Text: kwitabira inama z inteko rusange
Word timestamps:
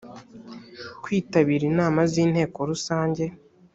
kwitabira 1.03 1.63
inama 1.71 1.99
z 2.11 2.13
inteko 2.23 2.57
rusange 2.69 3.23